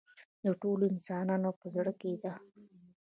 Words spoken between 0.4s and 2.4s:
د ټولو انسانانو په زړه کې ده.